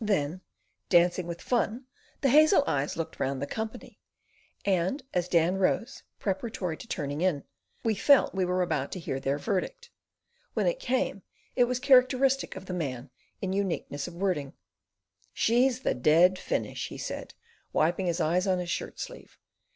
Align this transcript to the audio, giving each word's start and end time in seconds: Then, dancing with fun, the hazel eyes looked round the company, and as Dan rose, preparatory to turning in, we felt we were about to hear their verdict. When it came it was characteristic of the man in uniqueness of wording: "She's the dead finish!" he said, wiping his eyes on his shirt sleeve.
Then, 0.00 0.40
dancing 0.88 1.26
with 1.26 1.40
fun, 1.42 1.86
the 2.20 2.28
hazel 2.28 2.62
eyes 2.64 2.96
looked 2.96 3.18
round 3.18 3.42
the 3.42 3.44
company, 3.48 3.98
and 4.64 5.02
as 5.12 5.26
Dan 5.26 5.56
rose, 5.56 6.04
preparatory 6.20 6.76
to 6.76 6.86
turning 6.86 7.22
in, 7.22 7.42
we 7.82 7.96
felt 7.96 8.32
we 8.32 8.44
were 8.44 8.62
about 8.62 8.92
to 8.92 9.00
hear 9.00 9.18
their 9.18 9.36
verdict. 9.36 9.90
When 10.54 10.68
it 10.68 10.78
came 10.78 11.22
it 11.56 11.64
was 11.64 11.80
characteristic 11.80 12.54
of 12.54 12.66
the 12.66 12.72
man 12.72 13.10
in 13.42 13.52
uniqueness 13.52 14.06
of 14.06 14.14
wording: 14.14 14.52
"She's 15.32 15.80
the 15.80 15.94
dead 15.94 16.38
finish!" 16.38 16.86
he 16.86 16.96
said, 16.96 17.34
wiping 17.72 18.06
his 18.06 18.20
eyes 18.20 18.46
on 18.46 18.60
his 18.60 18.70
shirt 18.70 19.00
sleeve. 19.00 19.38